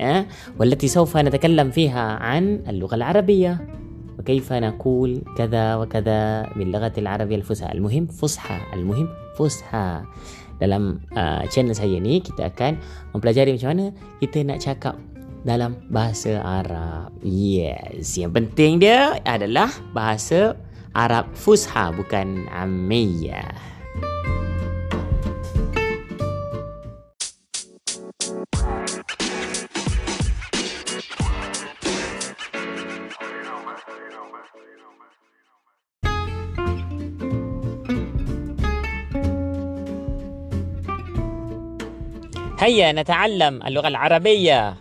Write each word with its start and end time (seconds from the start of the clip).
المتواضعة 0.00 0.26
والتي 0.58 0.88
سوف 0.88 1.16
نتكلم 1.16 1.70
فيها 1.70 2.20
عن 2.20 2.62
اللغة 2.68 2.94
العربية 2.94 3.68
وكيف 4.18 4.52
نقول 4.52 5.22
كذا 5.36 5.76
وكذا 5.76 6.52
باللغة 6.56 6.92
العربية 6.98 7.36
الفصحى 7.36 7.72
المهم 7.72 8.06
فصحى 8.06 8.58
المهم 8.74 9.08
فصحى 9.38 10.02
dalam 10.56 11.04
uh, 11.12 11.44
channel 11.52 11.76
saya 11.76 12.00
ni 12.00 12.24
kita 12.24 12.48
akan 12.48 12.80
mempelajari 13.12 13.52
macam 13.60 13.76
mana 13.76 13.86
kita 14.24 14.40
nak 14.40 14.64
cakap 14.64 14.96
dalam 15.44 15.76
bahasa 15.92 16.40
Arab. 16.40 17.12
Yes, 17.20 18.16
yang 18.16 18.32
penting 18.32 18.80
dia 18.80 19.20
adalah 19.28 19.68
bahasa 19.92 20.56
Arab 20.96 21.28
Fusha 21.36 21.92
bukan 21.92 22.48
Amiyah. 22.48 23.52
هيا 42.60 42.92
نتعلم 42.92 43.62
اللغة 43.62 43.88
العربية 43.88 44.74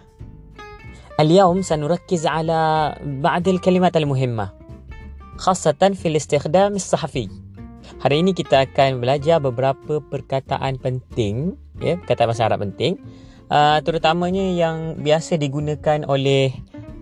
اليوم 1.20 1.62
سنركز 1.62 2.28
على 2.28 2.96
بعض 3.04 3.48
الكلمات 3.48 3.98
المهمة 3.98 4.50
خاصة 5.38 5.92
في 5.94 6.08
الاستخدام 6.08 6.76
الصحفي 6.76 7.30
Hari 8.02 8.22
ini 8.22 8.34
kita 8.34 8.66
akan 8.66 8.98
belajar 8.98 9.38
beberapa 9.38 10.02
perkataan 10.02 10.82
penting, 10.82 11.54
ya, 11.78 12.02
perkataan 12.02 12.28
bahasa 12.34 12.50
Arab 12.50 12.66
penting, 12.66 12.98
uh, 13.50 13.78
terutamanya 13.82 14.42
yang 14.42 14.78
biasa 15.00 15.38
digunakan 15.38 16.02
oleh 16.10 16.50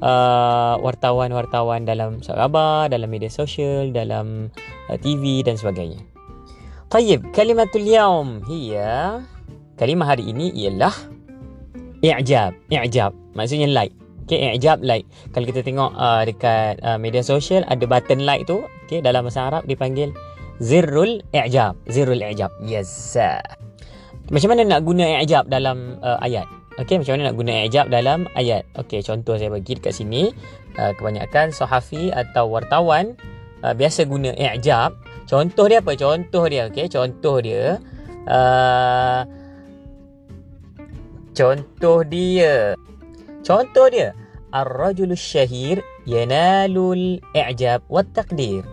uh, 0.04 0.76
wartawan-wartawan 0.84 1.88
dalam 1.88 2.20
khabar, 2.20 2.92
dalam 2.92 3.08
media 3.08 3.32
sosial, 3.32 3.96
dalam 3.96 4.52
uh, 4.92 4.98
TV 5.00 5.44
dan 5.44 5.56
sebagainya. 5.56 6.04
طيب 6.94 7.34
كلمة 7.34 7.74
اليوم 7.76 8.46
هي 8.46 8.78
kalimah 9.79 10.11
hari 10.11 10.29
ini 10.29 10.51
ialah 10.53 10.93
i'jab. 12.03 12.53
I'jab 12.69 13.15
maksudnya 13.39 13.71
like. 13.71 13.95
Okay, 14.29 14.53
i'jab 14.53 14.85
like. 14.85 15.09
Kalau 15.33 15.49
kita 15.49 15.65
tengok 15.65 15.97
uh, 15.97 16.21
dekat 16.29 16.77
uh, 16.85 17.01
media 17.01 17.25
sosial 17.25 17.65
ada 17.65 17.81
button 17.89 18.29
like 18.29 18.45
tu, 18.45 18.61
okay, 18.85 19.01
dalam 19.01 19.25
bahasa 19.25 19.49
Arab 19.49 19.65
dipanggil 19.65 20.13
zirrul 20.61 21.25
i'jab. 21.33 21.79
Zirrul 21.89 22.21
i'jab. 22.21 22.53
Yes. 22.61 23.17
Macam 24.29 24.53
mana 24.53 24.69
nak 24.69 24.85
guna 24.85 25.25
i'jab 25.25 25.49
dalam 25.49 25.97
uh, 26.05 26.21
ayat? 26.21 26.45
Okay, 26.77 27.01
macam 27.01 27.17
mana 27.17 27.33
nak 27.33 27.37
guna 27.41 27.53
i'jab 27.65 27.89
dalam 27.89 28.29
ayat? 28.37 28.69
Okay, 28.77 29.01
contoh 29.01 29.41
saya 29.41 29.49
bagi 29.49 29.81
dekat 29.81 29.97
sini. 29.97 30.29
Uh, 30.77 30.93
kebanyakan 30.95 31.51
sahafi 31.51 32.13
atau 32.13 32.53
wartawan 32.53 33.17
uh, 33.65 33.73
biasa 33.73 34.05
guna 34.05 34.37
i'jab. 34.37 34.93
Contoh 35.25 35.73
dia 35.73 35.81
apa? 35.81 35.97
Contoh 35.97 36.45
dia, 36.53 36.69
okay? 36.69 36.87
Contoh 36.93 37.41
dia 37.41 37.81
uh, 38.29 39.25
Contoh 41.39 42.03
dia. 42.03 42.75
Contoh 43.47 43.87
dia. 43.87 44.11
Ar-rajul 44.51 45.15
syahir 45.15 45.79
yanalul 46.03 47.23
i'jab 47.31 47.87
wa 47.87 48.03
taqdir. 48.03 48.67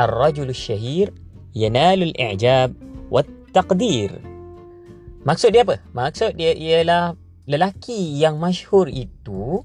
Ar-rajul 0.00 0.48
syahir 0.56 1.12
yanalul 1.52 2.16
i'jab 2.16 2.72
wa 3.12 3.20
taqdir. 3.52 4.16
Maksud 5.28 5.52
dia 5.52 5.60
apa? 5.60 5.76
Maksud 5.92 6.40
dia 6.40 6.56
ialah 6.56 7.20
lelaki 7.44 8.16
yang 8.16 8.40
masyhur 8.40 8.88
itu 8.88 9.60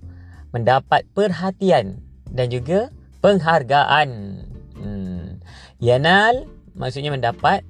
mendapat 0.51 1.07
perhatian 1.15 2.03
dan 2.27 2.51
juga 2.51 2.91
penghargaan. 3.23 4.43
Hmm. 4.75 5.39
Yanal 5.79 6.51
maksudnya 6.75 7.15
mendapat 7.15 7.63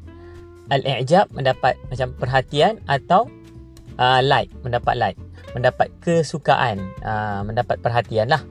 al-i'jab 0.73 1.29
mendapat 1.37 1.77
macam 1.93 2.17
perhatian 2.17 2.81
atau 2.89 3.29
uh, 3.98 4.20
like, 4.24 4.50
mendapat 4.62 4.94
like, 4.96 5.18
mendapat 5.54 5.88
kesukaan, 6.02 6.82
uh, 7.02 7.46
mendapat 7.46 7.78
perhatian 7.78 8.30
lah. 8.30 8.42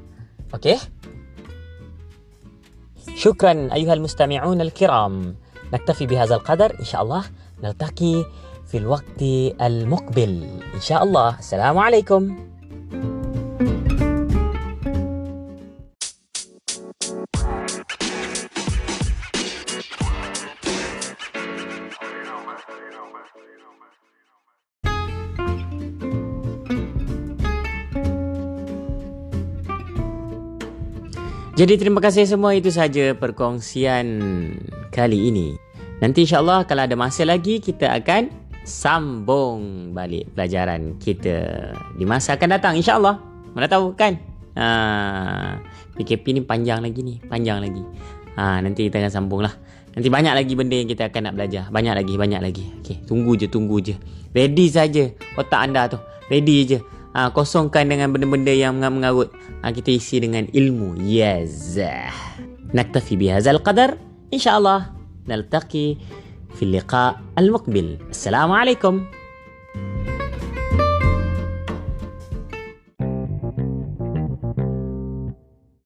Okay? 0.54 0.80
شكرا 3.16 3.74
أيها 3.74 3.94
المستمعون 3.94 4.62
الكرام 4.62 5.36
نكتفي 5.74 6.06
بهذا 6.06 6.36
القدر 6.36 6.80
إن 6.80 6.86
شاء 6.86 7.02
الله 7.04 7.24
نلتقي 7.64 8.26
في 8.68 8.78
الوقت 8.78 9.22
المقبل 9.62 10.44
إن 10.76 10.82
شاء 10.82 11.04
الله 11.04 11.40
السلام 11.40 11.78
عليكم 11.78 12.54
Jadi 31.59 31.75
terima 31.75 31.99
kasih 31.99 32.23
semua 32.23 32.55
itu 32.55 32.71
saja 32.71 33.19
perkongsian 33.19 34.07
kali 34.95 35.27
ini. 35.27 35.59
Nanti 35.99 36.23
insyaAllah 36.23 36.63
kalau 36.71 36.87
ada 36.87 36.95
masa 36.95 37.27
lagi 37.27 37.59
kita 37.59 37.99
akan 37.99 38.31
sambung 38.63 39.91
balik 39.91 40.31
pelajaran 40.39 40.95
kita 41.03 41.75
di 41.99 42.07
masa 42.07 42.39
akan 42.39 42.55
datang 42.55 42.79
insyaAllah. 42.79 43.19
Mana 43.59 43.67
tahu 43.67 43.91
kan? 43.99 44.23
Ha, 44.55 45.59
PKP 45.99 46.39
ni 46.39 46.47
panjang 46.47 46.79
lagi 46.79 47.03
ni, 47.03 47.19
panjang 47.27 47.59
lagi. 47.59 47.83
Ha, 48.39 48.63
nanti 48.63 48.87
kita 48.87 49.03
akan 49.03 49.11
sambung 49.11 49.43
lah. 49.43 49.59
Nanti 49.99 50.07
banyak 50.07 50.39
lagi 50.39 50.55
benda 50.55 50.79
yang 50.79 50.87
kita 50.87 51.11
akan 51.11 51.27
nak 51.27 51.35
belajar. 51.43 51.67
Banyak 51.75 51.95
lagi, 51.99 52.15
banyak 52.15 52.39
lagi. 52.39 52.65
Okay, 52.87 53.03
tunggu 53.03 53.35
je, 53.35 53.51
tunggu 53.51 53.83
je. 53.83 53.99
Ready 54.31 54.71
saja 54.71 55.11
otak 55.35 55.59
anda 55.59 55.91
tu. 55.91 55.99
Ready 56.31 56.57
je 56.71 56.79
ha, 57.19 57.35
kosongkan 57.35 57.91
dengan 57.91 58.15
benda-benda 58.15 58.55
yang 58.55 58.79
mengarut. 58.79 59.35
Ha, 59.67 59.75
kita 59.75 59.91
isi 59.91 60.23
dengan 60.23 60.47
ilmu. 60.55 61.03
Yes. 61.03 61.75
Naktafi 62.71 63.19
bihazal 63.19 63.59
qadar. 63.59 63.99
Insyaallah 64.31 64.95
naltaqi 65.27 65.99
fi 66.55 66.63
liqa 66.63 67.19
al-muqbil. 67.35 67.99
Assalamu 68.15 68.55
alaikum 68.55 69.18